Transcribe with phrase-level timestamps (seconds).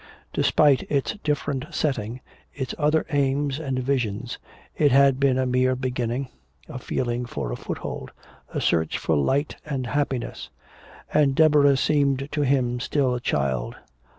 [0.33, 2.21] Despite its different setting,
[2.55, 4.39] its other aims and visions,
[4.75, 6.29] it had been a mere beginning,
[6.67, 8.09] a feeling for a foothold,
[8.51, 10.49] a search for light and happiness.
[11.13, 13.75] And Deborah seemed to him still a child.